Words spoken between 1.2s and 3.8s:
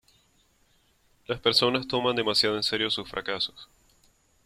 Las personas toman demasiado en serio sus fracasos.